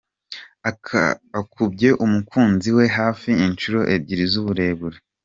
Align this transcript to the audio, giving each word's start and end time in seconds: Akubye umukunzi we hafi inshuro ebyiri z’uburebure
Akubye 1.39 1.89
umukunzi 2.05 2.69
we 2.77 2.85
hafi 2.97 3.29
inshuro 3.45 3.79
ebyiri 3.95 4.25
z’uburebure 4.31 4.97